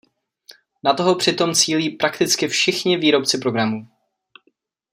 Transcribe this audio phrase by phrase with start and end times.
[0.83, 3.87] Na toho přitom cílí prakticky všichni výrobci programů.